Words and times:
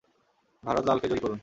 ভারত 0.63 0.83
লালকে 0.85 1.07
জয়ী 1.09 1.21
করুন। 1.21 1.39